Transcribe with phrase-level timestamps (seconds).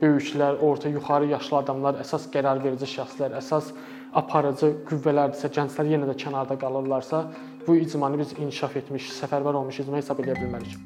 [0.00, 3.72] böyüklər, orta, yuxarı yaşlı adamlar, əsas qərar verici şəxslər, əsas
[4.16, 7.24] aparıcı qüvvələrdirsə, gənclər yenə də kənarda qalırlarsa,
[7.66, 10.76] bu icmanı biz inkişaf etmiş, səfərbər olmuş icma hesab edə bilmərik.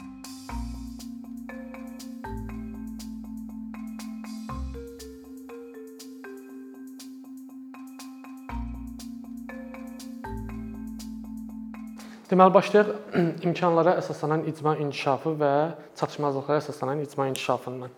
[12.30, 12.90] Deməli başlayaq
[13.48, 15.54] imkanlara əsaslanan icma inkişafı və
[15.98, 17.90] çatışmazlıqlara əsaslanan icma inkişafından.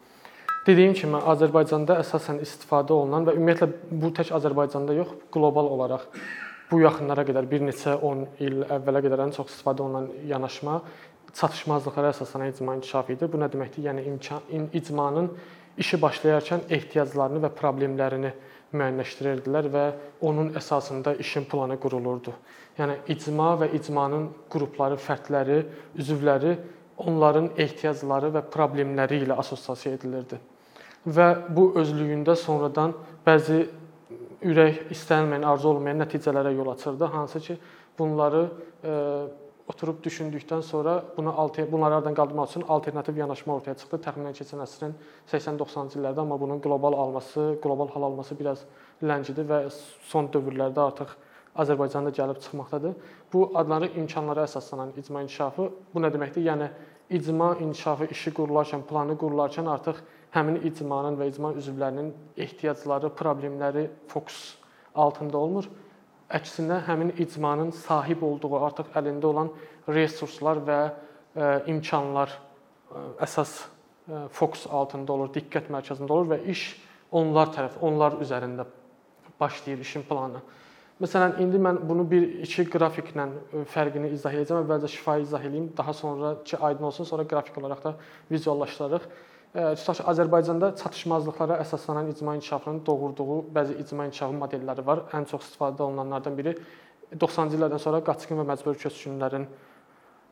[0.63, 3.67] Dediyim kimi Azərbaycanda əsasən istifadə olunan və ümumiyyətlə
[3.99, 6.05] bu tək Azərbaycanda yox, qlobal olaraq
[6.71, 10.77] bu yaxınlara qədər bir neçə 10 il əvvələ qədər ən çox istifadə olunan yanaşma
[11.35, 13.29] çatışmazlıqlara əsaslanan icma inkişafı idi.
[13.33, 13.89] Bu nə deməkdir?
[13.89, 15.33] Yəni imkan icmanın
[15.83, 18.33] işi başlayarkən ehtiyaclarını və problemlərini
[18.73, 19.85] müəyyənləşdirirdilər və
[20.31, 22.37] onun əsasında işin planı qurulurdu.
[22.79, 25.59] Yəni icma və icmanın qrupları, fərdləri,
[25.99, 26.55] üzvləri
[27.03, 30.39] onların ehtiyacları və problemləri ilə assosiasiya edilirdi.
[31.07, 32.95] Və bu özlüyündə sonradan
[33.27, 33.65] bəzi
[34.43, 37.57] ürək istənilməyən, arzu olmayan nəticələrə yol açırdı, hansı ki,
[37.99, 38.43] bunları
[38.85, 38.93] e,
[39.69, 41.33] oturub düşündükdən sonra buna
[41.73, 43.99] bunlardan qaldırmaq üçün alternativ yanaşma ortaya çıxdı.
[44.07, 44.95] Təxminən keçən əsrin
[45.33, 48.65] 80-90-cı illərdə, amma bunun qlobal alması, qlobal hal alması biraz
[49.03, 49.63] ləngidir və
[50.09, 51.15] son dövrlərdə artıq
[51.57, 52.95] Azərbaycanda gəlib çıxmaqdadır.
[53.33, 56.47] Bu adları imkanlara əsaslanan icma inkişafı bu nə deməkdir?
[56.49, 56.71] Yəni
[57.11, 60.01] icma inkişafı işi qurularkən, planı qurularkən artıq
[60.33, 64.55] həmin icmanın və icma üzvlərinin ehtiyacları, problemləri fokus
[64.95, 65.69] altında olmur.
[66.33, 69.51] Əksinə həmin icmanın sahib olduğu, artıq əlində olan
[69.89, 70.93] resurslar və e,
[71.75, 76.65] imkanlar e, əsas e, fokus altında olur, diqqət mərkəzində olur və iş
[77.13, 78.65] onlar tərəf, onlar üzərində
[79.41, 80.41] başlayır işin planı.
[81.03, 83.27] Məsələn, indi mən bunu bir iki qrafiklə
[83.73, 84.63] fərqini izah edəcəm.
[84.63, 87.95] Əvvəlcə şifahi izah edeyim, daha sonra ki aydın olsun, sonra qrafik olaraq da
[88.31, 89.09] vizuallaşdırarıq.
[89.53, 95.03] Tutaq ki, Azərbaycanda çatışmazlıqlara əsaslanan icma inkişafının doğurduğu bəzi icma inkişafı modelləri var.
[95.13, 96.55] Ən çox istifadə olunanlardan biri
[97.21, 99.45] 90-cı illərdən sonra qaçqın və məcburi köçkünlərin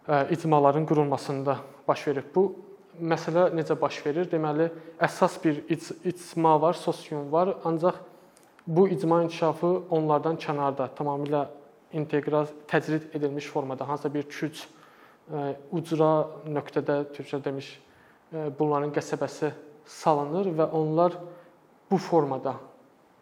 [0.09, 2.25] e, icmaların qurulmasında baş verir.
[2.35, 2.47] Bu
[3.13, 4.31] məsələ necə baş verir?
[4.33, 8.01] Deməli, əsas bir icma var, sosium var, ancaq
[8.67, 11.45] bu icma inkişafı onlardan kənarda, tamamilə
[11.93, 16.13] inteqral, təcrid edilmiş formada, hansısa bir küç e, ucra
[16.49, 17.75] nöqtədə türkcə demiş,
[18.33, 19.51] bunların qəsəbəsi
[19.87, 21.17] salınır və onlar
[21.91, 22.55] bu formada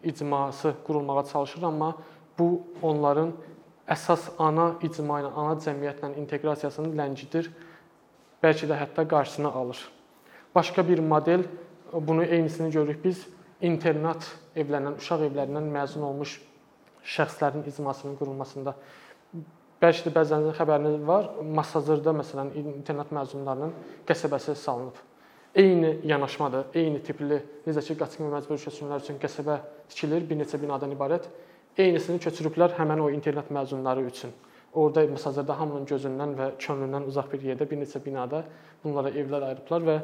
[0.03, 1.95] icması qurulmağa çalışır, amma
[2.39, 3.33] bu onların
[3.89, 7.49] əsas ana icma ilə, ana cəmiyyətlə inteqrasiyasını ləngidir,
[8.43, 9.81] bəlkə də hətta qarşısını alır.
[10.55, 11.43] Başqa bir model
[11.93, 13.25] bunu eynisini görürük biz
[13.61, 14.23] internat
[14.55, 16.37] evlərindən, uşaq evlərindən məzun olmuş
[17.03, 18.75] şəxslərin icmasının qurulmasında
[19.79, 21.29] bəlkə də bəzənizin xəbəriniz var.
[21.59, 23.71] Masazırda məsələn internat məzunlarının
[24.07, 24.97] qəsəbəsi salınıb.
[25.55, 29.55] Eyni yanaşmadır, eyni tipli, necə ki, qaçqın məcburi köçkünlər üçün qəsəbə
[29.89, 31.25] tikilir, bir neçə binadan ibarət.
[31.79, 34.35] Eynisini köçürüblər həmin o internat məzunları üçün.
[34.77, 38.43] Orda məsələn hamının gözündən və könlündən uzaq bir yerdə bir neçə binada
[38.83, 39.97] bunlara evlər ayırıblar və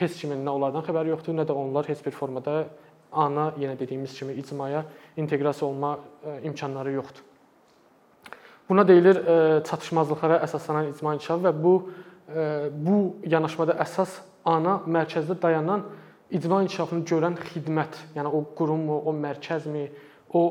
[0.00, 2.64] heç kimin nə onlardan xəbəri yoxdur, nə də onlar heç bir formada
[3.12, 4.84] ana yenə dediyimiz kimi icmaya
[5.16, 7.27] inteqrasiya olma e, imkanları yoxdur.
[8.68, 11.74] Buna deyilir e, çatışmazlıqlara əsaslanan icma inkişafı və bu
[12.28, 12.42] e,
[12.72, 15.86] bu yanaşmada əsas ana mərkəzdə dayanan
[16.30, 19.86] icma inkişafını görən xidmət, yəni o qurummu, o mərkəzmi,
[20.32, 20.42] o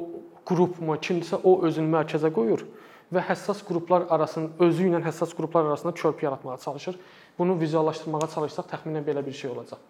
[0.48, 2.66] qrupmu, kimsə o özünü mərkəzə qoyur
[3.14, 6.98] və həssas qruplar arasında özü ilə həssas qruplar arasında körpü yaratmağa çalışır.
[7.38, 9.86] Bunu vizuallaşdırmağa çalışsaq təxminən belə bir şey olacaq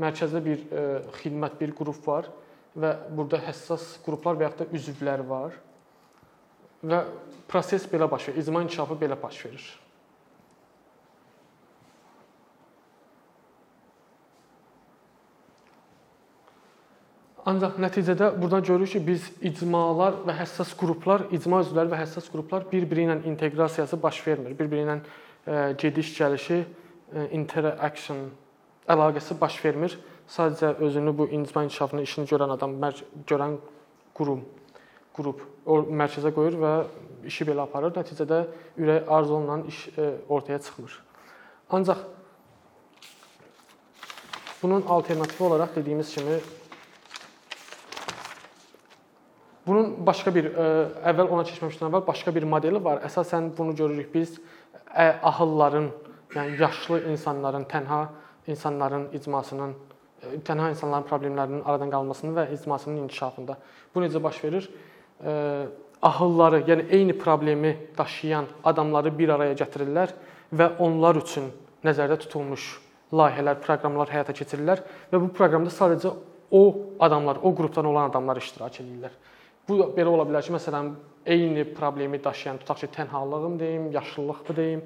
[0.00, 2.30] mərkəzdə bir ə, e, xidmət, bir qrup var
[2.78, 5.56] və burada həssas qruplar və ya da üzvlər var.
[6.80, 7.04] Və
[7.50, 9.64] proses belə baş verir, icma inkişafı belə baş verir.
[17.50, 22.66] Ancaq nəticədə buradan görürük ki, biz icmalar və həssas qruplar, icma üzvləri və həssas qruplar
[22.70, 24.54] bir-biri ilə inteqrasiyası baş vermir.
[24.58, 28.28] Bir-biri ilə e, gediş-gəlişi, e, interaction
[28.88, 29.96] əlaqəsi baş vermir.
[30.30, 32.76] Sadəcə özünü bu icma inkişafının işini görən adam,
[33.26, 33.56] görən
[34.14, 34.44] qurum,
[35.16, 36.72] qrup o mərkəzə qoyur və
[37.28, 37.92] işi belə aparır.
[37.96, 38.40] Nəticədə
[38.80, 40.96] ürək arzu olunan iş e, ortaya çıxmır.
[41.70, 41.98] Ancaq
[44.62, 46.38] bunun alternativi olaraq dediyimiz kimi
[49.66, 50.70] bunun başqa bir e,
[51.12, 53.02] əvvəl ona keçməmişdən əvvəl başqa bir modeli var.
[53.06, 54.40] Əsasən bunu görürük biz
[55.22, 55.90] ahılların,
[56.34, 58.06] yəni yaşlı insanların tənha
[58.46, 59.74] insanların icmasının
[60.22, 63.58] e, tənha insanların problemlərinin aradan qalmasının və icmasının inkişafında.
[63.94, 64.70] Bu necə baş verir?
[65.24, 65.66] E,
[66.02, 70.14] ahılları, yəni eyni problemi daşıyan adamları bir araya gətirirlər
[70.52, 71.50] və onlar üçün
[71.84, 72.70] nəzərdə tutulmuş
[73.12, 74.80] layihələr, proqramlar həyata keçirirlər
[75.12, 76.14] və bu proqramda sadəcə
[76.50, 76.62] o
[77.00, 79.12] adamlar, o qrupdan olan adamlar iştirak edirlər.
[79.68, 80.94] Bu belə ola bilər ki, məsələn,
[81.26, 84.82] eyni problemi daşıyan, tutaq ki, tənhalığım deyim, yaşlılıqdır deyim,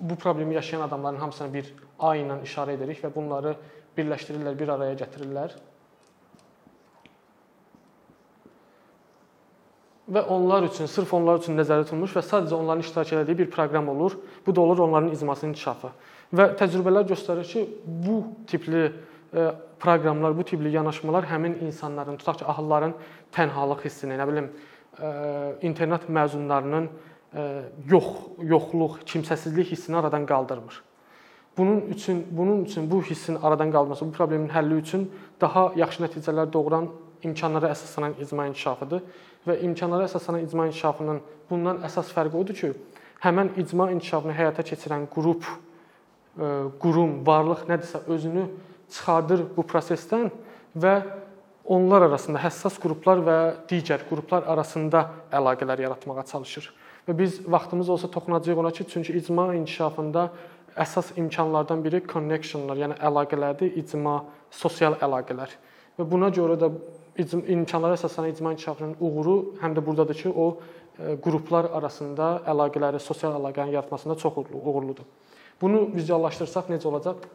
[0.00, 3.52] bu problemi yaşayan adamların hamısına bir A ilə işarə edirik və bunları
[3.96, 5.52] birləşdirirlər, bir araya gətirirlər.
[10.12, 13.88] Və onlar üçün, sırf onlar üçün nəzərdə tutulmuş və sadəcə onların iştirak etdiyi bir proqram
[13.88, 14.18] olur.
[14.46, 15.88] Bu da olur onların icmasının inkişafı.
[16.36, 18.18] Və təcrübələr göstərir ki, bu
[18.50, 18.90] tipli
[19.80, 22.92] proqramlar, bu tipli yanaşmalar həmin insanların, tutaq ki, ahılların
[23.32, 24.50] tənhalıq hissini, nə bilim,
[25.64, 26.90] internat məzunlarının
[27.88, 28.08] yox,
[28.44, 30.82] yoxluq, kimsəsizlik hissini aradan qaldırmır.
[31.56, 35.10] Bunun üçün bunun üçün bu hissin aradan qaldırılması, bu problemin həlli üçün
[35.40, 36.88] daha yaxşı nəticələr doğuran
[37.22, 39.02] imkanlara əsaslanan icma inkişafıdır
[39.46, 41.20] və imkanlara əsaslanan icma inkişafının
[41.50, 42.72] bundan əsas fərqi odur ki,
[43.22, 45.46] həmin icma inkişafını həyata keçirən qrup,
[46.82, 48.46] qurum, varlıq nədirsə özünü
[48.92, 50.30] çıxardır bu prosesdən
[50.76, 50.94] və
[51.64, 53.36] onlar arasında həssas qruplar və
[53.70, 56.72] digər qruplar arasında əlaqələr yaratmağa çalışır.
[57.08, 60.30] Və biz vaxtımız olsa toxunacağıq ona ki, çünki icma inkişafında
[60.76, 65.50] əsas imkanlardan biri connectionlar, yəni əlaqələrdir, icma, sosial əlaqələr.
[65.98, 66.70] Və buna görə də
[67.18, 70.46] imkanlara əsaslanan icma inkişafının uğuru həm də burdadır ki, o
[70.98, 75.04] e, qruplar arasında əlaqələri, sosial əlaqələrin yaratmasında çox uğurludur.
[75.60, 77.26] Bunu vizuallaşdırsaq necə olacaq?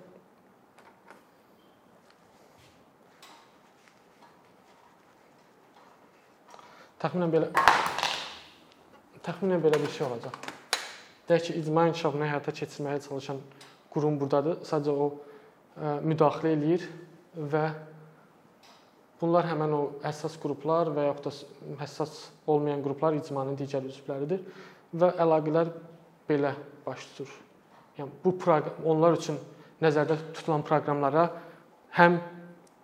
[6.98, 7.52] Təxminən belə
[9.28, 10.36] Təxminən belə bir şey olacaq.
[11.28, 13.42] Deyək ki, icma inkişafını həyata keçirməyə çalışan
[13.92, 14.62] qurum burdadır.
[14.64, 16.86] Sadəcə o e, müdaxilə eləyir
[17.36, 17.64] və
[19.22, 22.16] bunlar həmin o həssas qruplar və yaxud da həssas
[22.48, 24.44] olmayan qruplar icmanın digər üzvləridir
[24.94, 25.72] və əlaqələr
[26.30, 26.54] belə
[26.86, 27.32] baş tutur.
[27.98, 29.40] Yəni bu proqram onlar üçün
[29.82, 31.30] nəzərdə tutulan proqramlara
[31.98, 32.20] həm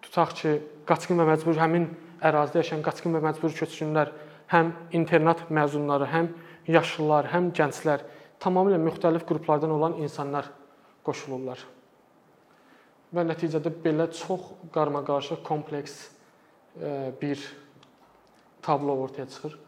[0.04, 0.54] tutaq ki,
[0.90, 1.88] qaçqın və məcbur həmin
[2.24, 4.12] ərazidə yaşayan qaçqın və məcbur köçkünlər
[4.52, 6.32] həm internat məzunları, həm
[6.70, 8.04] yaşlılar, həm gənclər,
[8.42, 10.50] tamamilə müxtəlif qruplardan olan insanlar
[11.06, 11.62] qoşulurlar.
[13.14, 15.98] Və nəticədə belə çox qarmaqarışıq, kompleks
[17.22, 17.42] bir
[18.62, 19.60] tablo ortaya çıxır.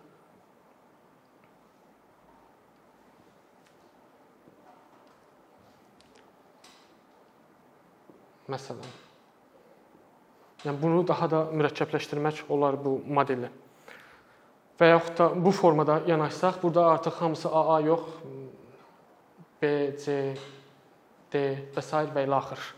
[8.50, 8.90] Məsələn.
[10.66, 13.50] Yəni bunu daha da mürəkkəbləşdirmək olar bu modeli
[14.80, 18.02] və yaxud da bu formada yanaşsaq, burada artıq hamısı AA yox,
[19.62, 19.68] B,
[19.98, 20.36] C,
[21.32, 21.44] D
[21.76, 22.02] və s.
[22.16, 22.74] və ilə axır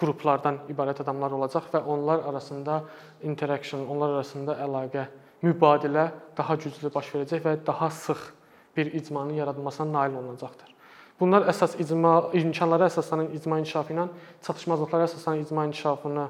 [0.00, 2.80] qruplardan ibarət adamlar olacaq və onlar arasında
[3.22, 5.06] interaction, onlar arasında əlaqə,
[5.44, 8.30] mübadilə daha güclü baş verəcək və daha sıx
[8.76, 10.74] bir icmanın yaradılmasına nail olunacaqdır.
[11.20, 14.08] Bunlar əsas icma imkanlara əsaslanan icma inkişafı ilə
[14.46, 16.26] çatışmazlıqlara əsaslanan icma inkişafını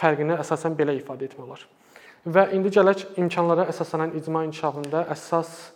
[0.00, 1.66] fərqini əsasən belə ifadə etmək olar.
[2.24, 5.72] Və indi gələk imkanlara əsaslanan icma inkişafında əsas ə,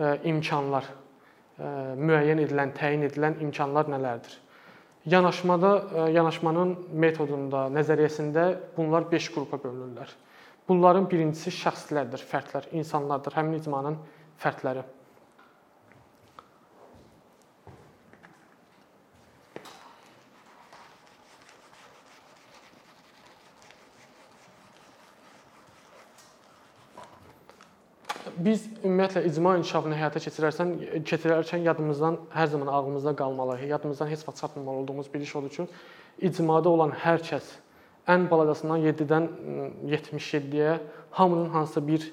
[0.00, 0.94] e, imkanlar ə,
[1.60, 4.38] e, müəyyən edilən, təyin edilən imkanlar nələrdir?
[5.06, 10.10] Yanaşmada e, yanaşmanın metodunda, nəzəriyyəsində bunlar 5 qrupa bölünürlər.
[10.68, 13.96] Bunların birincisi şəxslərdir, fərdlər, insanlardır, həmin icmanın
[14.42, 14.84] fərdləri.
[28.44, 30.74] Biz ümumiyyətlə icma inkişafını həyata keçirərsən,
[31.08, 35.66] keçirərkən yadımızdan hər zaman ağlımızda qalmalı, yadımızdan heç vaxt çatmamalı olduğumuz bir iş odur ki,
[36.28, 37.48] icmada olan hər kəs
[38.08, 39.26] ən balacasından 7-dən
[39.90, 40.78] 77-yə
[41.16, 42.06] hamının hansısa bir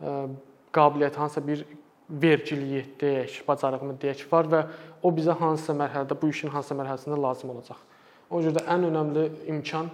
[0.00, 0.28] ə,
[0.74, 1.64] qabiliyyəti, hansısa bir
[2.10, 4.62] vergiliyi deyək, bacarığımı deyək var və
[5.02, 7.80] o bizə hansısa mərhələdə bu işin hansısa mərhələsində lazım olacaq.
[8.30, 9.90] O görə də ən önəmli imkan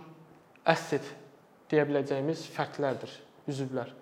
[0.66, 1.06] asset
[1.70, 3.14] deyə biləcəyimiz fərdlərdir,
[3.50, 3.99] üzvlər.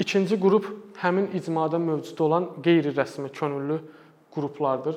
[0.00, 0.64] İkinci qrup
[1.02, 3.80] həmin icmada mövcud olan qeyri-rəsmi könüllü
[4.34, 4.96] qruplardır.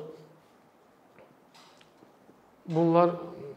[2.67, 3.10] Bunlar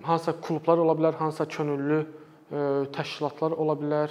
[0.03, 2.59] hansısa klublar ola bilər, hansısa könüllü e,
[2.97, 4.11] təşkilatlar ola bilər,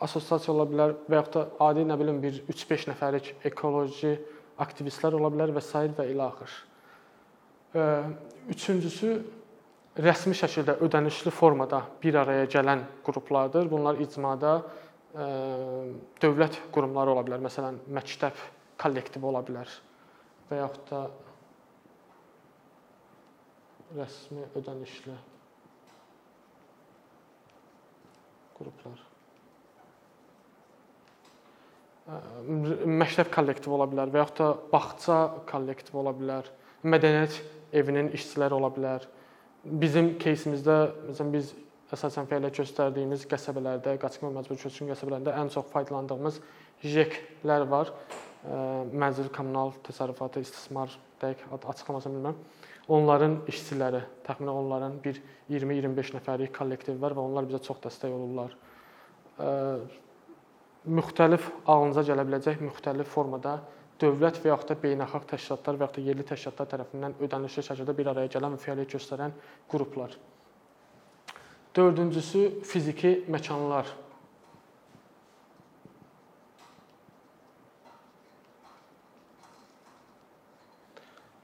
[0.00, 4.14] assosiasiya ola bilər və yaxud da adi nə bilim bir 3-5 nəfərlik ekoloji
[4.64, 5.82] aktivistlər ola bilər və s.
[5.98, 6.54] və ilə axır.
[7.76, 7.84] E,
[8.56, 9.18] üçüncüsü
[10.08, 13.68] rəsmi şəkildə ödənişli formada bir araya gələn qruplardır.
[13.70, 14.62] Bunlar icmada
[16.21, 17.41] dövlət qurumları ola bilər.
[17.45, 18.37] Məsələn, məktəb
[18.81, 19.71] kollektivi ola bilər
[20.49, 21.01] və yaxud da
[23.97, 25.15] rəsmi ödənişli
[28.57, 29.03] qruplar.
[32.07, 35.19] Məktəb kollektivi ola bilər və yaxud da bağça
[35.49, 36.51] kollektivi ola bilər
[36.87, 37.39] mədəniyyət
[37.75, 39.07] evinin işçiləri ola bilər.
[39.67, 40.77] Bizim кейsimizdə
[41.09, 41.51] məsələn biz
[41.92, 46.38] əsasən fəaliyyət göstərdiyimiz qəsəbələrdə, qaçqın və məcburi köçkün qəsəbələrində ən çox faydalandığımız
[46.82, 47.92] JEK-lər var.
[48.92, 52.38] Mənzil kommunal təsərrüfatı istismar dəqiq açıqlamasını bilmirəm.
[52.90, 55.20] Onların işçiləri, təxminən onların bir
[55.52, 58.56] 20-25 nəfərlik kollektiv var və onlar bizə çox dəstək olurlar.
[60.82, 63.60] Müxtəlif ağlınıza gələ biləcək müxtəlif formada
[64.02, 68.10] dövlət və yaxud da beynəlxalq təşkilatlar və yaxud da yerli təşkilatlar tərəfindən ödənişli şəkildə bir
[68.16, 69.36] araya gələn və fəaliyyət göstərən
[69.70, 70.16] qruplar.
[71.76, 73.86] Dördüncüsü fiziki məkanlar.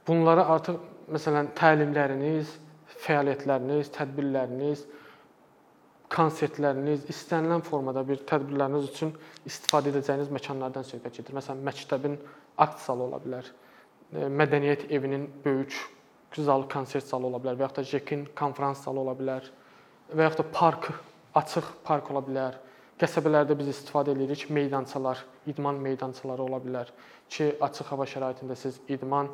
[0.08, 0.76] Bunlara artıq
[1.12, 2.50] məsələn təlimləriniz,
[3.04, 4.84] fəaliyyətləriniz, tədbirləriniz,
[6.12, 9.12] konsertləriniz, istənilən formada bir tədbirləriniz üçün
[9.48, 11.36] istifadə edəcəyiniz məkanlardan söhbət gedir.
[11.36, 12.16] Məsələn, məktəbin
[12.64, 13.48] akt zalı ola bilər,
[14.12, 15.76] e, mədəniyyət evinin böyük
[16.36, 19.48] zal, konsert zalı ola bilər və yaxud da JEK-in konfrans zalı ola bilər
[20.12, 20.90] və yaxud da park,
[21.36, 22.56] açıq park ola bilər.
[22.98, 26.90] Qəsəbələrdə biz istifadə edirik meydançalar, idman meydançaları ola bilər
[27.30, 29.28] ki, açıq hava şəraitində siz idman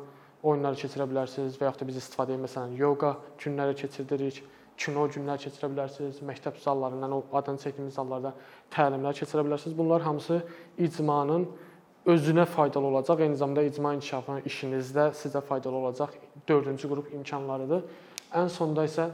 [0.45, 4.43] oyunları keçirə bilərsiniz və yaxud da biz istifadə edirik məsələn yoga günləri keçiririk
[4.77, 8.33] kino günlər keçirə bilərsiniz, məktəb zallarından, o adını çəkdiyimiz zallarda
[8.75, 9.77] təlimlər keçirə bilərsiniz.
[9.77, 10.41] Bunlar hamısı
[10.77, 11.47] icmanın
[12.05, 16.11] özünə faydalı olacaq, eyni zamanda icma inkişafının işinizdə sizə faydalı olacaq
[16.47, 17.87] dördüncü qrup imkanlarıdır.
[18.35, 19.09] Ən sonda isə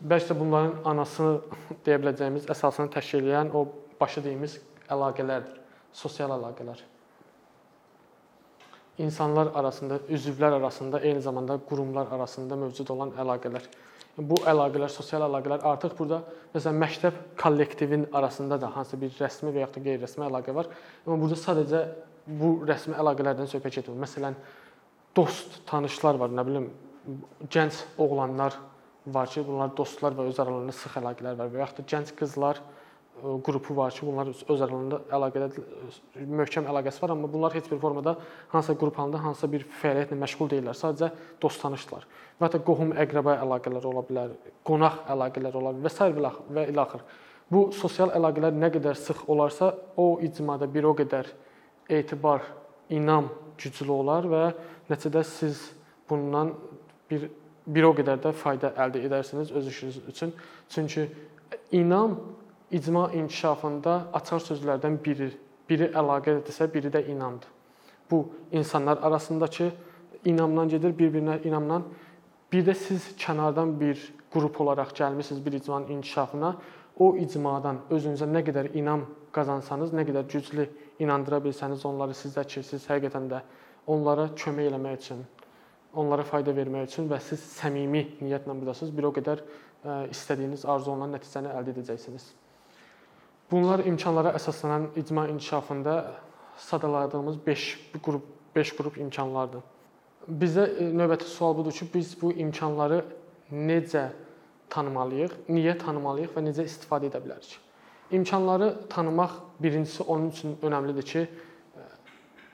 [0.00, 3.66] bəlkə də bunların anasını deyə biləcəyimiz, əsasını təşkil edən o
[4.00, 4.58] başı deyimiz
[4.90, 5.60] əlaqələrdir,
[5.92, 6.80] sosial əlaqələr.
[9.00, 13.68] İnsanlar arasında, üzvlər arasında, eyni zamanda qurumlar arasında mövcud olan əlaqələr
[14.18, 16.20] bu əlaqələr, sosial əlaqələr artıq burada
[16.54, 20.68] məsələn məktəb kollektivin arasında da hansısa bir rəsmi və yaxud da qeyri-rəsmi əlaqə var.
[21.06, 21.82] Amma burada sadəcə
[22.40, 24.00] bu rəsmi əlaqələrdən söhbət getmir.
[24.04, 24.36] Məsələn,
[25.16, 26.68] dost, tanışlar var, nə bilim,
[27.50, 28.58] gənc oğlanlar
[29.06, 32.60] var ki, bunlar dostlar və öz aralarında sıx əlaqələr var və yaxud da gənc qızlar
[33.44, 35.64] qrupu var ki, bunlar öz aralarında əlaqədə
[36.40, 38.16] möhkəm əlaqəsi var, amma bunlar heç bir formada
[38.48, 40.76] hansısa qrup halında hansısa bir fəaliyyətlə məşğul deyillər.
[40.78, 41.10] Sadəcə
[41.42, 42.06] dost tanışdılar.
[42.40, 44.32] Və hətta qohum əqrəba əlaqələri ola bilər,
[44.64, 46.38] qonaq əlaqələri ola bilər və s.
[46.56, 47.04] və ilə axır.
[47.50, 51.28] Bu sosial əlaqələr nə qədər sıx olarsa, o icmada bir o qədər
[51.90, 52.46] etibar,
[52.88, 53.28] inam
[53.60, 54.44] güclü olar və
[54.88, 55.60] nəticədə siz
[56.08, 56.54] bundan
[57.10, 57.28] bir
[57.66, 60.32] bir o qədər də fayda əldə edərsiniz öz işiniz üçün.
[60.68, 61.08] Çünki
[61.72, 62.18] inam
[62.70, 65.30] icma inkişafında açar sözlərdən biri,
[65.68, 67.48] biri əlaqədirsə, biri də inamdır.
[68.10, 69.70] Bu insanlar arasındakı
[70.24, 71.84] inamdan gedir, bir-birinə inamdan.
[72.52, 74.00] Bir də siz kənardan bir
[74.32, 76.56] qrup olaraq gəlmisiniz bir icmanın inkişafına.
[76.98, 80.66] O icmadan özünüzə nə qədər inam qazansanız, nə qədər güclü
[80.98, 83.40] inandıra bilsəniz onları sizdə ki, siz həqiqətən də
[83.86, 85.22] onlara kömək eləmək üçün,
[85.94, 89.42] onlara fayda vermək üçün və siz səmimi niyyətlə burdasınız, bir o qədər
[90.12, 92.26] istədiyiniz, arzu olunan nəticəni əldə edəcəksiniz.
[93.50, 95.94] Bunlar imkanlara əsaslanan icma inkişafında
[96.56, 98.22] sadaladığımız 5 qrup
[98.56, 99.62] 5 qrup imkanlardır.
[100.28, 103.00] Bizə e, növbəti sual budur ki, biz bu imkanları
[103.50, 104.10] necə
[104.70, 107.56] tanımalıyıq, niyə tanımalıyıq və necə istifadə edə bilərik?
[108.10, 111.49] İmkanları tanımaq birincisi onun üçün önəmlidir ki, e,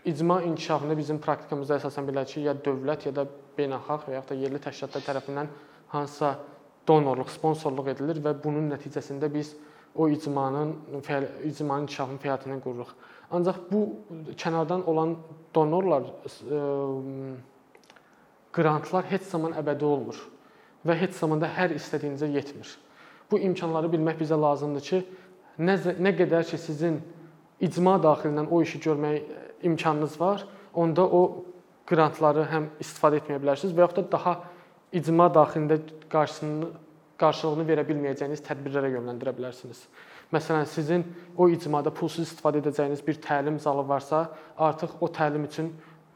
[0.06, 3.26] icma inkişafında bizim praktikamızda əsasən belə ki, ya dövlət ya da
[3.58, 5.48] beynəlxalq və ya da yerli təşkilatlar tərəfindən
[5.90, 6.36] hansısa
[6.86, 9.54] donorluq, sponsorluq edilir və bunun nəticəsində biz
[9.96, 10.74] o icmanın
[11.44, 12.92] icmanın inkişafının fəaliyyətindən qururuq.
[13.34, 13.82] Ancaq bu
[14.38, 15.16] kənardan olan
[15.54, 16.60] donorlar e,
[18.52, 20.20] qrantlar heç zaman əbədi olmur
[20.86, 22.68] və heç zaman da hər istədiyinizə yetmir.
[23.30, 25.02] Bu imkanları bilmək bizə lazımdır ki,
[25.58, 27.00] nə nə qədər ki sizin
[27.60, 31.44] icma daxilindən o işi görmək imkanınız var, onda o
[31.86, 34.34] qrantları həm istifadə etməyə bilərsiniz və yaxud da daha
[34.92, 35.78] icma daxilində
[36.12, 36.70] qarşısını
[37.20, 39.86] qarşılığını verə bilməyəcəyiniz tədbirlərə yönləndirə bilərsiniz.
[40.34, 41.04] Məsələn, sizin
[41.38, 44.26] o icmada pulsuz istifadə edəcəyiniz bir təlim zalı varsa,
[44.58, 45.70] artıq o təlim üçün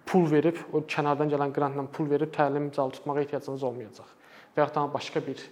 [0.06, 4.09] pul verib, o kənardan gələn qrantla pul verib təlim zalı tutmağa ehtiyacınız olmayacaq.
[4.56, 5.44] Və ya da başqa bir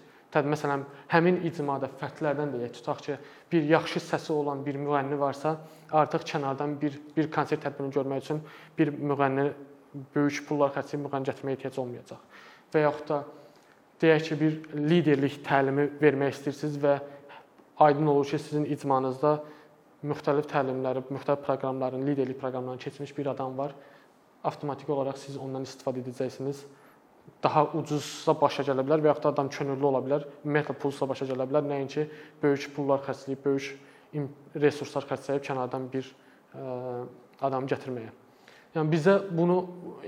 [0.47, 3.17] məsələn, həmin icmada fərdlərdən də tutaq ki,
[3.53, 5.57] bir yaxşı səsi olan bir müğənni varsa,
[5.91, 8.41] artıq kənardan bir bir konsert tədbirini görmək üçün
[8.79, 9.51] bir müğənni
[10.15, 12.25] böyük pullar xərcləyib müğənni gətirməyə ehtiyac olmayacaq.
[12.75, 13.21] Və yaxud da
[14.03, 14.59] deyək ki, bir
[14.91, 16.99] liderlik təlimi vermək istəyirsiniz və
[17.89, 19.39] aydın olur ki, sizin icmanızda
[20.07, 23.75] müxtəlif təlimləri, müxtəlif proqramların, liderlik proqramlarını keçmiş bir adam var.
[24.45, 26.63] Avtomatik olaraq siz ondan istifadə edəcəksiniz.
[27.43, 30.25] Daha ucuzsa başa gələ bilər və yaxud da adam könüllü ola bilər.
[30.43, 31.67] Ümumiyyətlə pulsa başa gələ bilər.
[31.71, 32.07] Nəinki
[32.43, 34.25] böyük pullar xərcləyib, böyük
[34.59, 37.05] resurslar xərcləyib kənardan bir ə,
[37.47, 38.11] adam gətirməyə.
[38.75, 39.59] Yəni bizə bunu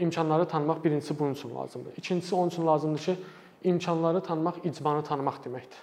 [0.02, 1.92] imkanları tanımaq birincisi bunun üçün lazımdır.
[1.96, 3.16] İkincisi onun üçün lazımdır ki,
[3.62, 5.80] imkanları tanımaq icmanı tanımaq deməkdir.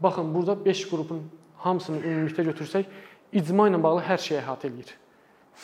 [0.00, 1.22] Baxın, burada 5 qrupun
[1.56, 2.86] hamısını ümumilikdə götürsək,
[3.32, 4.92] icma ilə bağlı hər şeyi əhatə eləyir.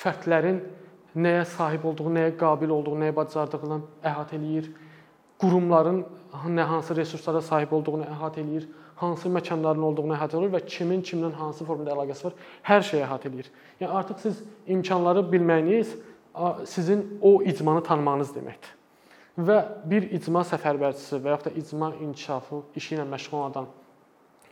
[0.02, 0.60] Fərdlərin
[1.16, 4.70] nəyə sahib olduğu, nəyə qabil olduğu, nəyə bacardığını əhatə eləyir.
[5.38, 6.04] Qurumların
[6.46, 8.66] nə hansı resurslara sahib olduğunu əhatə eləyir,
[8.98, 13.30] hansı məkanların olduğunu əhatə eləyir və kimin kimlə hansı formada əlaqəsi var, hər şeyi əhatə
[13.30, 13.50] eləyir.
[13.80, 15.94] Yəni artıq siz imkanları bilməyiniz
[16.66, 18.74] sizin o icmanı tanımağınız deməkdir.
[19.38, 23.68] Və bir icma səfərbərçisi və yaxud da icma inkişafı işi ilə məşğul olan adam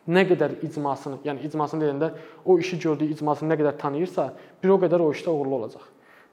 [0.06, 2.12] nə qədər icmasını, yəni icmasını deyəndə
[2.44, 4.28] o işi gördüyü icmasını nə qədər tanıyırsa,
[4.62, 5.82] bir o qədər o işdə uğurlu olacaq.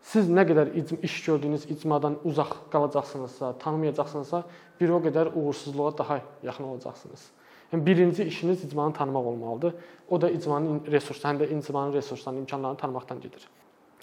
[0.04, 4.44] Siz nə qədər iş gördüyünüz icmadan uzaq qalacaqsınızsa, tanımayacaqsınızsa,
[4.80, 7.24] bir o qədər uğursuzluğa daha yaxın olacaqsınız.
[7.72, 9.74] Yəni birinci işiniz icmanı tanımaq olmalıdır.
[10.10, 13.48] O da icmanın resurslarını, həm də icmanın resurslarını, imkanlarını tanımaqdan gedir.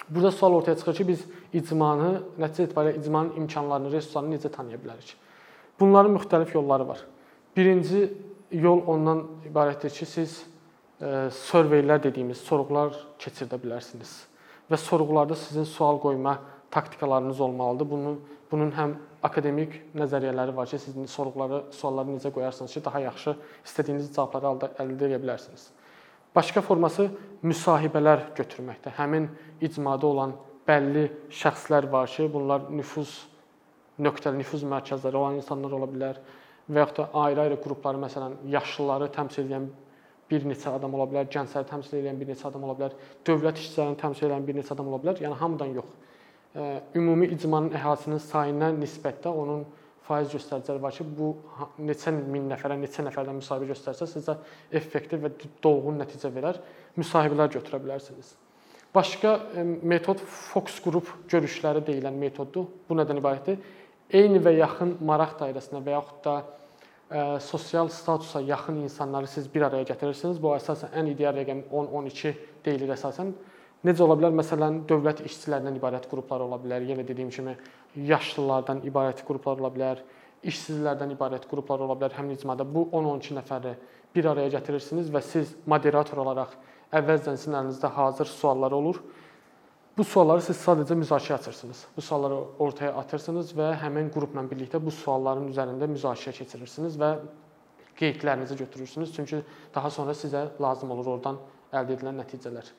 [0.09, 5.14] Burada sual ortaya çıxır ki, biz icmanı, nəticə etibarilə icmanın imkanlarını, resurslarını necə tanıya bilərik?
[5.80, 7.04] Bunların müxtəlif yolları var.
[7.57, 8.09] Birinci
[8.50, 10.40] yol ondan ibarətdir ki, siz
[11.00, 14.29] e, surveylər dediyimiz sorğular keçirdə bilərsiniz.
[14.70, 16.38] Və sorğularda sizin sual qoyma
[16.70, 17.90] taktikalarınız olmalıdır.
[17.90, 23.36] Bunun bunun həm akademik nəzəriyyələri var ki, siz sorğuları, sualları necə qoyarsınız ki, daha yaxşı
[23.66, 25.68] istədiyiniz cavabları əldə edə bilərsiniz.
[26.34, 27.08] Başqa forması
[27.42, 28.94] müsahibələr götürməkdir.
[28.98, 29.28] Həmin
[29.60, 30.34] icmada olan
[30.66, 33.16] bəlli şəxslər var ki, bunlar nüfuz
[34.00, 36.20] nöqtəli nüfuz mərkəzləri olan insanlar ola bilər
[36.70, 39.66] və yaxud da ayrı-ayrı qrupları, məsələn, yaşlıları təmsil edən
[40.30, 42.94] bir neçə adam ola bilər, gəncləri təmsil edən bir neçə adam ola bilər,
[43.26, 45.20] dövlət işçilərini təmsil edən bir neçə adam ola bilər.
[45.25, 45.92] Yəni hamıdan yox.
[46.99, 49.64] Ümumi icmanın əhalisinin sayına nisbətdə onun
[50.06, 51.32] faiz göstəriciləri var ki, bu
[51.87, 54.37] neçə min nəfərə, neçə nəfərdən müsahibə göstərsə, sizə
[54.75, 55.30] effektiv və
[55.62, 56.58] dolğun nəticə verər.
[56.99, 58.32] Müsahibələr götürə bilərsiniz.
[58.94, 59.37] Başqa
[59.87, 62.66] metod fokus qrup görüşləri deyilən metoddur.
[62.88, 63.60] Bu nədən ibarətdir?
[64.10, 66.34] Eyni və yaxın maraq dairəsinə və yaxud da
[67.40, 70.38] sosial statusa yaxın insanları siz bir araya gətirirsiniz.
[70.42, 73.33] Bu əsasən ən ideal rəqəm 10-12 deyilir əsasən.
[73.85, 74.35] Necə ola bilər?
[74.37, 76.85] Məsələn, dövlət işçilərindən ibarət qruplar ola bilər.
[76.87, 77.57] Yenə dediyim kimi,
[77.96, 80.03] yaşlılardan ibarət qruplar ola bilər,
[80.46, 82.64] işsizlərdən ibarət qruplar ola bilər həmin icmada.
[82.64, 83.75] Bu 10-12 nəfəri
[84.14, 86.55] bir araya gətirirsiniz və siz moderator olaraq
[86.92, 89.01] əvvəlcədən sizin əlinizdə hazır suallar olur
[89.98, 91.85] Bu sualları siz sadəcə müzakirə açırsınız.
[91.96, 97.11] Bu sualları ortaya atırsınız və həmin qrupla birlikdə bu sualların üzərində müzakirə keçirirsiniz və
[97.98, 99.12] qeydlərinizi götürürsünüz.
[99.16, 99.42] Çünki
[99.74, 101.40] daha sonra sizə lazım olur oradan
[101.72, 102.70] əldə edilən nəticələr.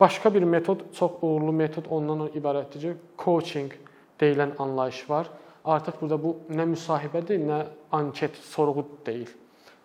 [0.00, 3.72] Başqa bir metod, çox uğurlu metod ondan ibarətdir ki, coaching
[4.20, 5.30] deyilən anlayış var.
[5.64, 7.60] Artıq burada bu nə müsahibədir, nə
[7.92, 9.30] anket, sorğu deyil.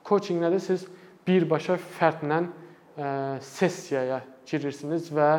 [0.05, 0.59] Coaching nədir?
[0.59, 0.87] Siz
[1.27, 2.41] birbaşa fərdlə
[3.45, 5.29] sessiyaya girirsiniz və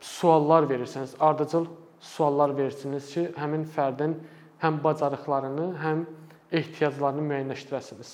[0.00, 1.66] suallar verirsiniz, ardıcıl
[2.00, 4.14] suallar verirsiniz ki, həmin fərdin
[4.62, 6.04] həm bacarıqlarını, həm
[6.52, 8.12] ehtiyaclarını müəyyənləşdirəsiniz.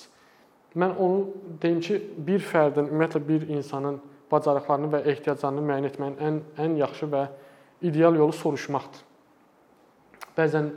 [0.79, 1.27] Mən onu
[1.63, 3.99] deyim ki, bir fərdin, ümumiyyətlə bir insanın
[4.33, 7.27] bacarıqlarını və ehtiyaclarını müəyyən etməyin ən ən yaxşı və
[7.83, 9.03] ideal yolu soruşmaqdır.
[10.37, 10.71] Bəzən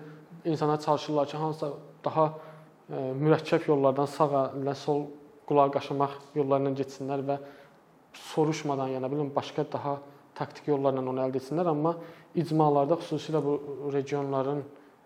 [0.46, 1.70] insanlar çalışırlar ki, hansısa
[2.04, 5.06] daha ə, mürəkkəb yollardan sağa və sol
[5.48, 7.40] qulaq qaşımaq yollarından getsinlər və
[8.34, 10.00] soruşmadan, yəni bilin başqa daha
[10.36, 11.96] taktik yollarla onu əldə etsinlər, amma
[12.36, 13.60] icmalarda xüsusilə bu
[13.94, 14.64] regionların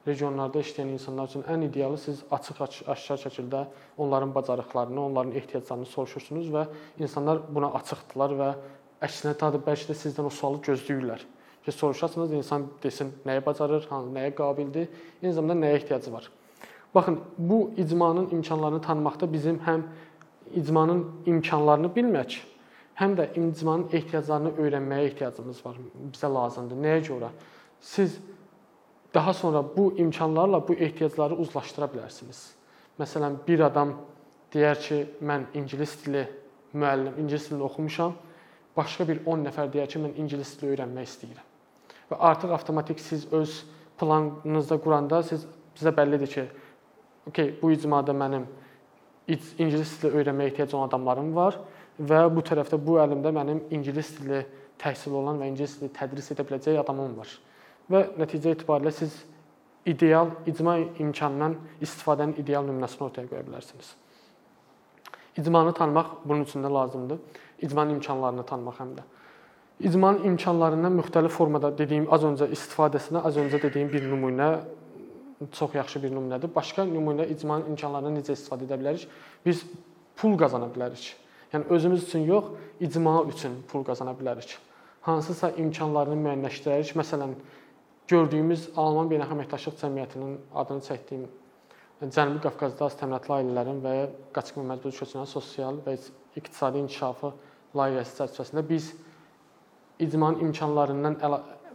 [0.07, 2.61] regionlarda işləyən insanlar üçün ən idealı siz açıq
[2.93, 3.65] aşkar şəkildə
[3.97, 6.65] onların bacarıqlarını, onların ehtiyaclarını soruşursunuz və
[6.99, 8.49] insanlar buna açıqdılar və
[9.05, 11.25] əksinə tadı bəlkə də sizdən o sualı gözləyirlər.
[11.65, 14.87] Ki soruşasınız, insan desin nəyə bacarır, hansı nəyə qabildir,
[15.21, 16.29] eyni zamanda nəyə ehtiyacı var.
[16.95, 19.83] Baxın, bu icmanın imkanlarını tanımaqda bizim həm
[20.55, 22.39] icmanın imkanlarını bilmək,
[22.99, 25.77] həm də icmanın ehtiyaclarını öyrənməyə ehtiyacımız var.
[26.13, 26.79] Bizə lazımdır.
[26.83, 27.29] Nəyə görə?
[27.81, 28.17] Siz
[29.13, 32.41] daha sonra bu imkanlarla bu ehtiyacları uzlaşdıra bilərsiniz.
[32.99, 33.95] Məsələn, bir adam
[34.53, 36.25] deyər ki, mən ingilis dili
[36.73, 38.13] müəllim, ingilis dilini oxumuşam.
[38.77, 41.47] Başqa bir 10 nəfər deyər ki, mən ingilis dili öyrənmək istəyirəm.
[42.11, 43.61] Və artıq avtomatik siz öz
[43.99, 46.47] planınızda quranda siz bizə bəllidir ki,
[47.31, 48.47] okay, bu icmada mənim
[49.29, 51.59] ingilis dili öyrənməyə ehtiyac olan adamlarım var
[51.99, 54.43] və bu tərəfdə bu əlimdə mənim ingilis dili
[54.79, 57.33] təhsil olan və ingilis dili tədris edə biləcək adamım var.
[57.91, 59.15] Və nəticə etibarilə siz
[59.89, 63.93] ideal icma imkanından istifadənin ideal nümunəsini ortaya qoya bilərsiniz.
[65.37, 67.19] İcmanı tanımaq bunun üçün də lazımdır.
[67.61, 69.05] İcmanın imkanlarını tanımaq həm də.
[69.79, 74.49] İcmanın imkanlarından müxtəlif formada dediyim az öncə istifadəsinə az öncə dediyim bir nümunə
[75.51, 76.51] çox yaxşı bir nümunədir.
[76.55, 79.07] Başqa nümunə icmanın imkanlarından necə istifadə edə bilərik?
[79.45, 79.63] Biz
[80.19, 81.13] pul qazana bilərik.
[81.53, 84.57] Yəni özümüz üçün yox, icma üçün pul qazana bilərik.
[85.01, 86.93] Hansısa imkanlarını müəyyənləşdirərik.
[86.99, 87.33] Məsələn,
[88.09, 91.27] gördüyümüz Alman Beynəlxalq Əməkdaşlıq Cəmiyyətinin adını çəkdiyim
[91.99, 93.93] Cənubi Qafqazda az təminatlı ailələrin və
[94.35, 95.97] qaçqın və məcburi köçkünlərin sosial və
[96.39, 97.33] iqtisadi inkişafı
[97.75, 98.93] layihəsi çərçivəsində biz
[100.05, 101.17] icmanın imkanlarından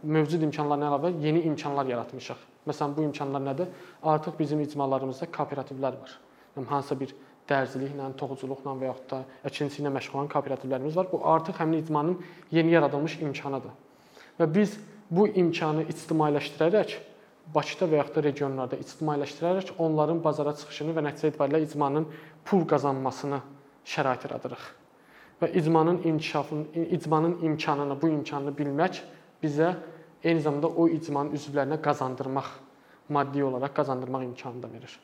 [0.01, 2.41] mövcud imkanlardan əlavə yeni imkanlar yaratmışıq.
[2.65, 3.69] Məsələn, bu imkanlar nədir?
[4.01, 6.17] Artıq bizim icmalarımızda kooperativlər var.
[6.57, 7.13] Yəni hansısa bir
[7.49, 11.09] dərziliklə, toxuculuqla və yaxud da əkinçi ilə məşğul olan kooperativlərimiz var.
[11.11, 12.19] Bu artıq həmin icmanın
[12.51, 13.73] yeni yaradılmış imkanıdır.
[14.39, 14.77] Və biz
[15.09, 16.97] bu imkanı ictimailəşdirərək
[17.53, 22.07] Bakıda və yaxud da regionlarda ictimailəşdirərək onların bazara çıxışını və nəticə etibarilə icmanın
[22.45, 23.37] pul qazanmasını
[23.85, 24.63] şərait yaradırıq.
[25.41, 29.03] Və icmanın inkişafını, icmanın imkanını, bu imkanı bilmək
[29.43, 29.75] bizə
[30.23, 32.49] eyni zamanda o icmanın üzvlərinə qazandırmaq,
[33.09, 34.99] maddi olaraq qazandırmaq imkanı da verir.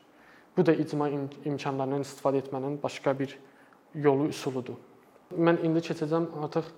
[0.56, 1.08] Bu da icma
[1.44, 3.38] imkanlarından istifadə etmənin başqa bir
[3.94, 4.76] yolu, üsuludur.
[5.32, 6.68] Mən indi keçəcəm artıq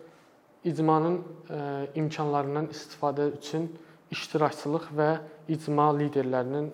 [0.64, 1.16] icmanın
[1.50, 1.58] e,
[1.98, 3.66] imkanlarından istifadə üçün
[4.14, 5.08] iştirakçılıq və
[5.50, 6.70] icma liderlərinin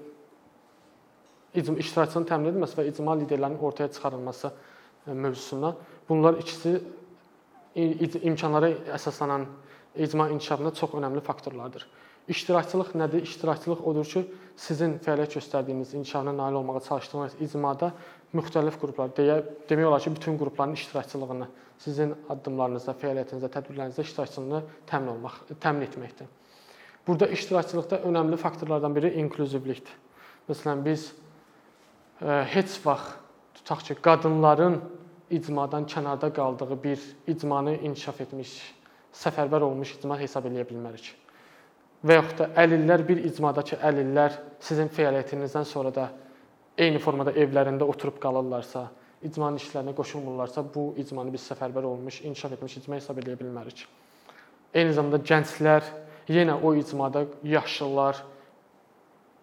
[1.55, 4.53] icma iştirakçılığın təmin edilməsi və icma liderlərinin ortaya çıxarılması
[5.07, 5.75] e, mövzusuna.
[6.09, 6.77] Bunlar ikisi
[7.75, 9.49] imkanlara əsaslanan
[9.97, 11.89] icma inkişafında çox önəmli faktorlardır.
[12.31, 13.23] İştirakçılıq nədir?
[13.27, 14.21] İştirakçılıq odur ki,
[14.57, 17.89] sizin fəaliyyət göstərdiyiniz, inkişafına nail olmağa çalışdığınız icmada
[18.35, 19.41] müxtəlif qruplar, deyə
[19.71, 21.49] demək olar ki, bütün qrupların iştirakçılığını,
[21.83, 26.29] sizin addımlarınızda, fəaliyyətinizdə, tədbirlərinizdə iştirakçılığını təmin olmaq, təmin etməkdir.
[27.07, 29.97] Burada iştirakçılıqda önəmli faktorlardan biri inklüzivlikdir.
[30.47, 31.09] Məsələn, biz
[32.23, 33.17] e, heç vaxt
[33.59, 34.79] tutaq ki, qadınların
[35.31, 38.55] icmadan kənarda qaldığı bir icmanı inkişaf etmiş,
[39.25, 41.11] səfərbər olmuş icma hesab edə bilmərik
[42.07, 46.09] və yaxud da əlillər bir icmadakı əlillər sizin fəaliyyətinizdən sonra da
[46.81, 48.87] eyni formada evlərində oturub qalırlarsa,
[49.27, 53.85] icmanın işlərinə qoşulmurlarsa, bu icmanı biz səfərbər olmuş, inkişaf etmiş icma hesab edə bilmərik.
[54.73, 55.85] Eyni zamanda gənclər
[56.31, 58.23] yenə o icmada yaşlılar,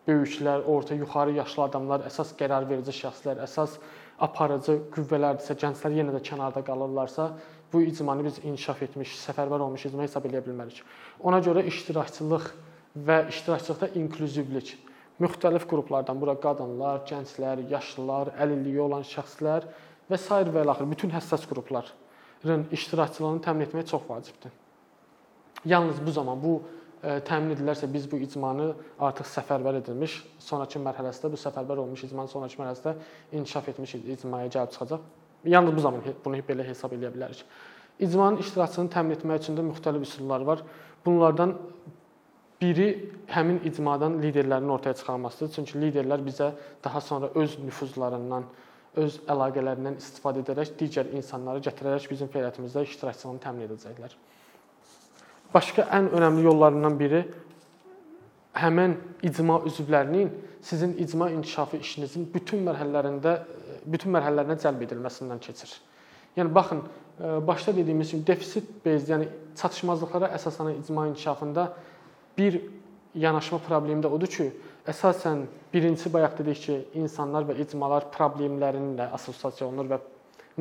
[0.08, 3.76] böyüklər, orta, yuxarı yaşlı adamlar, əsas qərar verici şəxslər, əsas
[4.24, 7.34] aparıcı qüvvələrdirsə, gənclər yenə də kənarda qalırlarsa,
[7.74, 10.84] bu icmanı biz inkişaf etmiş, səfərbər olmuş icma hesab edə bilmərik.
[11.20, 12.52] Ona görə iştirakçılıq
[13.08, 14.78] və iştirakçılıqda inklüzivlik
[15.22, 19.68] müxtəlif qruplardan, bura qadınlar, gənclər, yaşlılar, əlilliyi olan şəxslər
[20.12, 24.52] və sair və ilaxır bütün həssas qrupların iştirakçılığını təmin etmək çox vacibdir.
[25.66, 26.54] Yalnız bu zaman bu
[27.04, 32.32] e, təmin edilərsə biz bu icmanı artıq səfərbər edilmiş, sonrakı mərhələsində bu səfərbər olmuş icmanın
[32.32, 32.94] sonrakı mərhələsində
[33.40, 35.02] inkişaf etmiş icmaya gəlib çıxacaq.
[35.48, 37.42] Yalnız bu zaman bunu belə hesab edə bilərik.
[38.00, 40.62] İcmanın iştirakçılığını təmin etmək üçün də müxtəlif üsullar var.
[41.06, 41.56] Bunlardan
[42.62, 42.88] biri
[43.32, 45.54] həmin icmadan liderlərin ortaya çıxarılmasıdır.
[45.56, 46.52] Çünki liderlər bizə
[46.84, 48.46] daha sonra öz nüfuzlarından,
[48.98, 54.16] öz əlaqələrindən istifadə edərək digər insanları gətirərək bizim fəaliyyətimizdə iştirakçılığını təmin edəcəklər.
[55.54, 57.24] Başqa ən önəmli yollarından biri
[58.58, 63.38] həmin icma üzvlərinin sizin icma inkişafı işinizin bütün mərhələlərində
[63.88, 65.72] bütün mərhələlərinə cəlb edilməsindən keçir.
[66.38, 66.84] Yəni baxın,
[67.20, 71.68] e, başda dediyimiz kimi defisit bezli, yəni çatışmazlıqlara əsaslanan icma inkişafında
[72.38, 72.62] bir
[73.16, 74.52] yanaşma problemi də odur ki,
[74.88, 80.00] əsasən birinci bayaq dedik ki, insanlar və icmalar problemlərinlə assosiasiya olunur və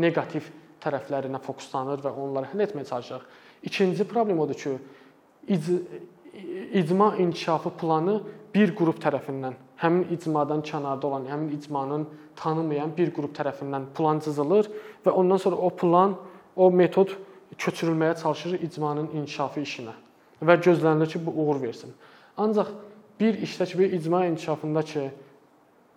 [0.03, 0.49] neqativ
[0.83, 3.27] tərəflərinə fokuslanır və onları həll etməyə çalışır.
[3.63, 4.79] İkinci problem odur ki,
[6.73, 8.21] icma inkişafı planı
[8.55, 14.71] bir qrup tərəfindən, həmin icmadan kənarda olan, həmin icmanın tanımayan bir qrup tərəfindən plan cızılır
[15.05, 16.17] və ondan sonra o plan,
[16.57, 17.13] o metod
[17.59, 19.95] köçürülməyə çalışır icmanın inkişafı işinə
[20.43, 21.93] və gözlənilir ki, bu uğur versin.
[22.37, 22.73] Ancaq
[23.21, 25.11] bir işdə ki, bir icma inkişafında ki,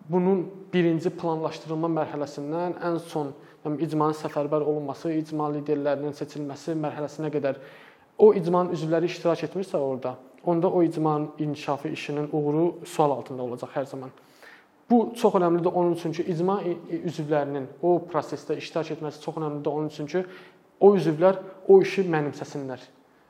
[0.08, 7.60] bunun birinci planlaşdırılma mərhələsindən ən son yəni icmanın səfərbər olunması, icma liderlərinin seçilməsi mərhələsinə qədər
[8.18, 13.70] o icmanın üzvləri iştirak etmirsə orada, onda o icmanın inkişafı işinin uğuru sual altında olacaq
[13.74, 14.10] hər zaman.
[14.90, 19.88] Bu çox önəmlidir onun üçün ki, icma üzvlərinin o prosesdə iştirak etməsi çox önəmlidir onun
[19.88, 20.24] üçün ki,
[20.80, 22.80] o üzvlər o işi mənimsəsinlər,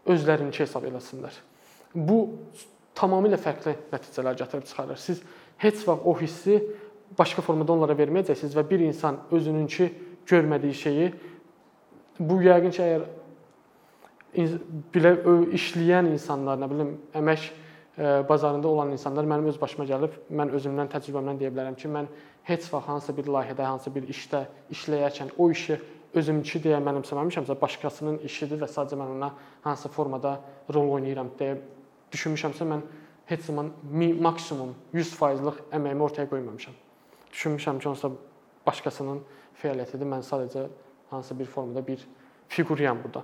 [0.07, 1.35] özlərinki hesab eləsinlər.
[1.95, 2.23] Bu
[2.97, 4.97] tamamilə fərqli nəticələr gətirib çıxarır.
[4.97, 5.21] Siz
[5.59, 6.63] heç vaxt o hissi
[7.19, 9.91] başqa formada onlara verməyəcəksiniz və bir insan özününki
[10.31, 11.13] görmədiyi şeyi
[12.21, 13.05] bu yəqin ki, əgər
[14.35, 15.15] belə
[15.57, 20.91] işləyən insanlar, nə bilim, əmək e, bazarında olan insanlar mənim öz başıma gəlib, mən özümdən
[20.93, 22.07] təcrübəmdən deyə bilərəm ki, mən
[22.47, 25.81] heç vaxt hansısa bir layihədə, hansısa bir işdə işləyərkən o işi
[26.15, 29.33] özümçü deyə mənimsəməmişəmsə, başqasının işidir və sadəcə mən ona
[29.67, 30.39] hansısa formada
[30.75, 31.59] rol oynayıram deyə
[32.13, 32.87] düşünmüşəmsə, mən
[33.31, 33.73] heç zaman
[34.21, 36.75] maksimum 100%lıq əməyimi ortaya qoymamışam.
[37.33, 38.17] Düşünmüşəm ki, onsuz
[38.67, 39.21] başqasının
[39.63, 40.07] fəaliyyətidir.
[40.07, 40.67] Mən sadəcə
[41.11, 42.07] hansısa bir formada bir
[42.49, 43.23] fiquriyam burada.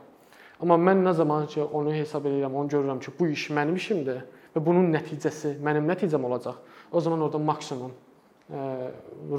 [0.62, 4.22] Amma mən nə zaman ki onu hesab edirəm, onu görürəm ki, bu iş mənim işimdir
[4.54, 6.60] və bunun nəticəsi mənim nəticəm olacaq.
[6.92, 8.62] O zaman orada maksimum ə,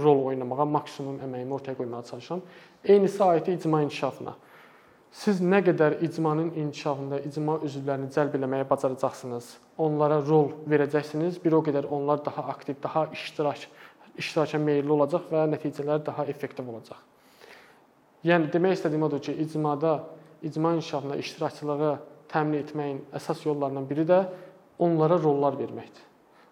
[0.04, 2.44] rol oynamağa, maksimum əməyimi ortaya qoymağa çalışıram.
[2.86, 4.36] Eynisi aid icma inkişafına.
[5.18, 9.48] Siz nə qədər icmanın inkişafında icma üzvlərini cəlb etməyə bacaracaqsınız,
[9.82, 13.66] onlara rol verəcəksiniz, bir o qədər onlar daha aktiv, daha iştirak
[14.18, 17.00] iştiraka meylli olacaq və nəticələr daha effektiv olacaq.
[18.28, 19.94] Yəni demək istədiyim odur ki, icmada
[20.42, 21.94] icma inkişafında iştirakçılığı
[22.32, 24.24] təmin etməyin əsas yollarından biri də
[24.80, 26.04] onlara rollar verməkdir.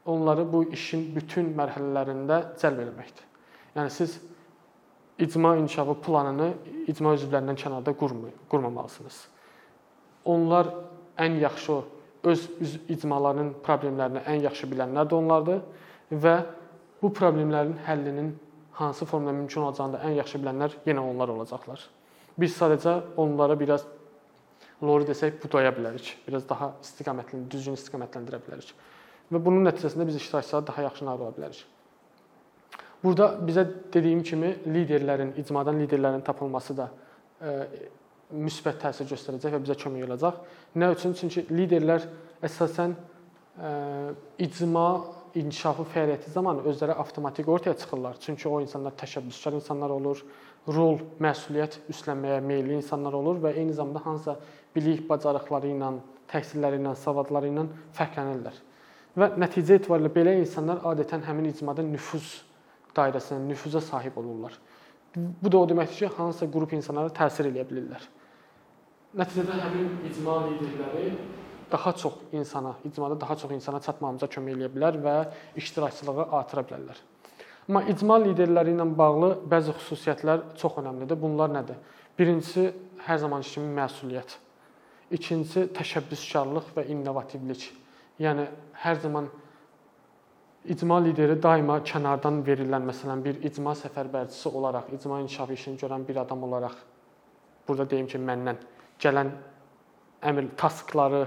[0.06, 3.26] Onları bu işin bütün mərhələlərində cəlb etməkdir.
[3.76, 4.19] Yəni siz
[5.19, 6.52] icma inkişafı planını
[6.88, 7.95] icma üzvlərindən kənarda
[8.50, 9.17] qurmamalısınız.
[10.26, 10.69] Onlar
[11.17, 11.82] ən yaxşı
[12.26, 12.48] öz
[12.89, 15.62] icmalarının problemlərini ən yaxşı bilənlər də onlardır
[16.12, 16.36] və
[17.02, 18.34] bu problemlərin həllinin
[18.71, 21.86] hansı formada mümkün olacağını da ən yaxşı bilənlər yenə onlar olacaqlar.
[22.39, 23.86] Biz sadəcə onlara biraz
[24.84, 26.15] lori desək budaya bilərik.
[26.28, 28.74] Biraz daha istiqamətli, düzgün istiqamətləndirə bilərik.
[29.32, 31.63] Və bunun nəticəsində biz iştirakçılara daha yaxşı nail ola bilərik.
[33.04, 36.89] Burada bizə dediyim kimi liderlərin, icmadan liderlərin tapılması da
[37.41, 37.54] e,
[38.34, 40.39] müsbət təsir göstərəcək və bizə kömək olacaq.
[40.76, 41.13] Nə üçün?
[41.17, 42.08] Çünki liderlər
[42.45, 43.71] əsasən e,
[44.48, 44.88] icma
[45.36, 48.17] inkişafı fəaliyyəti zamanı özləri avtomatik ortaya çıxırlar.
[48.19, 50.21] Çünki o insanlar təşəbbüskar insanlar olur,
[50.67, 54.38] rol, məsuliyyət üstlənməyə meylli insanlar olur və eyni zamanda hansısa
[54.76, 55.91] bilik, bacarıqları ilə,
[56.32, 57.67] təhsilləri ilə, savadları ilə
[57.98, 58.60] fərqlənirlər.
[59.15, 62.41] Və nəticə etibarilə belə insanlar adətən həmin icmada nüfuz
[62.95, 64.56] dairəsinə, nüfuza sahib olurlar.
[65.15, 68.04] Bu da o deməkdir ki, hansısa qrup insanlara təsir edə bilirlər.
[69.15, 71.13] Nəticədə həmin icma liderləri
[71.71, 75.15] daha çox insana, icmada daha çox insana çatmamıza kömək edə bilər və
[75.60, 77.01] iştirakçılığı artıra bilərlər.
[77.67, 81.19] Amma icma liderləri ilə bağlı bəzi xüsusiyyətlər çox əhəmiylidir.
[81.21, 81.80] Bunlar nədir?
[82.19, 82.67] Birincisi
[83.08, 84.38] hər zamanki kimi məsuliyyət.
[85.15, 87.69] İkincisi təşəbbüskarlıq və innovativlik.
[88.21, 88.47] Yəni
[88.86, 89.30] hər zaman
[90.65, 96.21] icma lideri daima kənardan verilən, məsələn, bir icma səfərbərçisi olaraq, icma inkişafı işini görən bir
[96.23, 96.78] adam olaraq
[97.67, 98.60] burada deyim ki, məndən
[99.01, 99.32] gələn
[100.25, 101.25] əmr taskları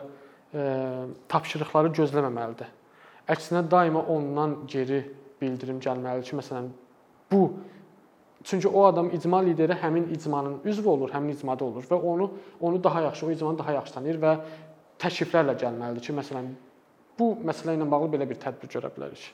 [0.52, 2.68] tapşırıqları gözləməməlidir.
[3.28, 5.02] Əksinə daima ondan geri
[5.40, 6.70] bildirim gəlməlidir ki, məsələn,
[7.32, 7.42] bu
[8.44, 12.30] çünki o adam icma lideri həmin icmanın üzvü olur, həmin icmada olur və onu
[12.60, 14.32] onu daha yaxşı, o icmanı daha yaxşı tanıyır və
[15.02, 16.48] təkliflərlə gəlməlidir ki, məsələn,
[17.18, 19.28] bu məsələ ilə bağlı belə bir tədbir görə bilərik.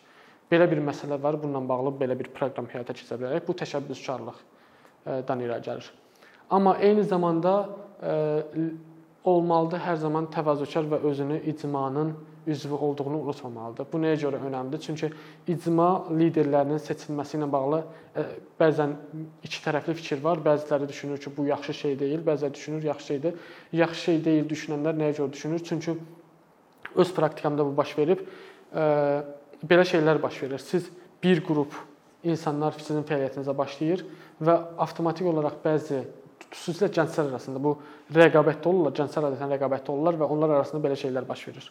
[0.50, 3.46] Belə bir məsələ var, bununla bağlı belə bir proqram həyata keçirə bilərik.
[3.46, 5.87] Bu təşəbbüskarlıqdan irəli gəlir.
[6.50, 7.55] Amma eyni zamanda
[9.25, 12.13] olmalıdır hər zaman təvazökar və özünü icmanın
[12.47, 13.87] üzvü olduğunu unutmamalıdır.
[13.93, 14.83] Bu nəyə görə önəmlidir?
[14.85, 15.09] Çünki
[15.49, 17.79] icma liderlərinin seçilməsi ilə bağlı
[18.17, 18.25] e,
[18.61, 18.93] bəzən
[19.47, 20.43] iki tərəfli fikir var.
[20.45, 23.39] Bəziləri düşünür ki, bu yaxşı şey deyil, bəziləri düşünür yaxşı şeydir.
[23.73, 25.65] Yaxşı şey deyil düşünənlər nəyə görə düşünür?
[25.65, 25.97] Çünki
[26.95, 28.85] öz praktikamda bu baş verib e,
[29.65, 30.59] belə şeylər baş verir.
[30.59, 30.91] Siz
[31.23, 31.73] bir qrup
[32.25, 34.05] insanlar sizin fəaliyyətinizə başlayır
[34.45, 36.03] və avtomatik olaraq bəzi
[36.55, 37.75] xüsusilə gənclər arasında bu
[38.14, 41.66] rəqabətdə olurlar, gənclər adətən rəqabətdə olurlar və onlar arasında belə şeylər baş verir.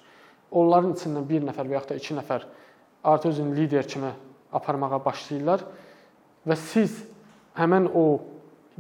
[0.51, 2.45] Onların içindən bir nəfər və yaxud da 2 nəfər
[3.13, 4.11] artıq özünü lider kimi
[4.53, 5.63] aparmağa başlayırlar
[6.47, 6.99] və siz
[7.57, 8.05] həmin o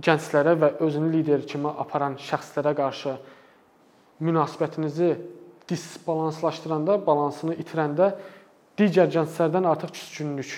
[0.01, 3.15] gənclərə və özünü lider kimi aparan şəxslərə qarşı
[4.23, 5.13] münasibətinizi
[5.69, 8.13] disbalanslaşdıranda, balansını itirəndə
[8.77, 10.51] digər gənclərdən artıq küskünlük,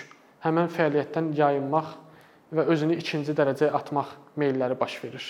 [0.44, 1.94] həmin fəaliyyətdən yayınmaq
[2.54, 5.26] və özünü ikinci dərəcəyə atmaq meylləri baş verir.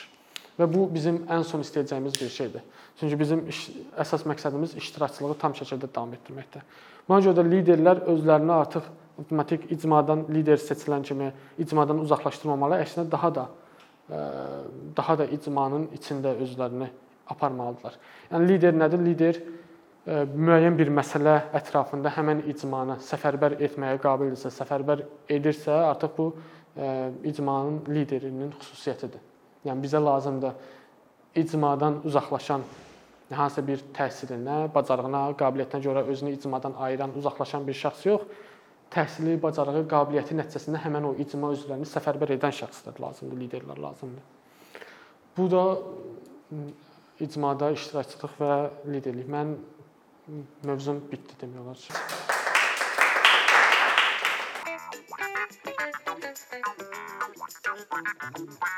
[0.56, 2.62] Və bu bizim ən son istəyəcəyimiz bir şeydir.
[3.00, 3.66] Çünki bizim iş,
[4.00, 6.64] əsas məqsədimiz iştirakçılığı tam şəkildə davam etdirməkdir.
[7.08, 8.88] Buna görə də liderlər özlərini artıq
[9.20, 13.44] avtomatik icmadan lider seçilən kimi icmadan uzaqlaşdırmamalı, əksinə daha da
[14.10, 14.22] e,
[14.96, 16.88] daha da icmanın içində özlərini
[17.28, 17.96] aparmalıdırlar.
[18.32, 19.04] Yəni lider nədir?
[19.04, 25.04] Lider e, müəyyən bir məsələ ətrafında həmin icmanı səfərbər etməyə qabildirsə, səfərbər
[25.38, 26.30] edirsə, artıq bu
[26.76, 29.22] icmanın liderinin xüsusiyyətidir.
[29.66, 30.52] Yəni bizə lazımdır
[31.36, 32.62] icmadan uzaqlaşan
[33.34, 38.26] hansısa bir təhsilinə, bacarığına, qabiliyyətinə görə özünü icmadan ayıran, uzaqlaşan bir şəxs yox,
[38.94, 44.22] təhsili, bacarığı, qabiliyyəti nəticəsində həmin o icma üzvlərini səfərbər edən şəxslər lazımdır, liderlər lazımdır.
[45.36, 45.64] Bu da
[47.20, 48.54] icmada iştirakçılıq və
[48.92, 49.28] liderlik.
[49.32, 49.56] Mən
[50.66, 52.25] mövzum bitdi demək olar.
[58.44, 58.75] bye.